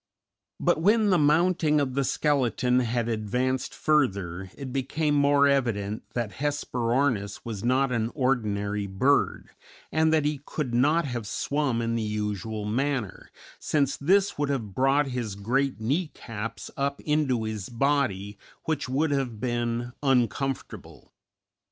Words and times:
But 0.59 0.81
when 0.81 1.11
the 1.11 1.19
mounting 1.19 1.79
of 1.79 1.93
the 1.93 2.03
skeleton 2.03 2.79
had 2.79 3.07
advanced 3.07 3.75
further 3.75 4.49
it 4.57 4.73
became 4.73 5.13
more 5.13 5.47
evident 5.47 6.01
that 6.15 6.31
Hesperornis 6.39 7.41
was 7.45 7.63
not 7.63 7.91
an 7.91 8.09
ordinary 8.15 8.87
bird, 8.87 9.51
and 9.91 10.11
that 10.11 10.25
he 10.25 10.41
could 10.43 10.73
not 10.73 11.05
have 11.05 11.27
swum 11.27 11.83
in 11.83 11.93
the 11.93 12.01
usual 12.01 12.65
manner, 12.65 13.29
since 13.59 13.95
this 13.95 14.39
would 14.39 14.49
have 14.49 14.73
brought 14.73 15.05
his 15.09 15.35
great 15.35 15.79
knee 15.79 16.07
caps 16.15 16.71
up 16.75 16.99
into 17.01 17.43
his 17.43 17.69
body, 17.69 18.39
which 18.63 18.89
would 18.89 19.11
have 19.11 19.39
been 19.39 19.93
uncomfortable. 20.01 21.13